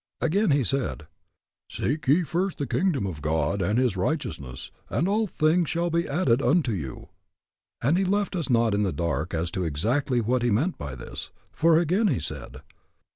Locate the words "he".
0.49-0.63, 7.99-8.03, 10.41-10.49, 12.07-12.17